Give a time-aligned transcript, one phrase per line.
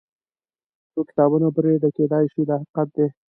[0.91, 3.07] څو کتابونه پرې ډکېدای شي دا حقیقت دی.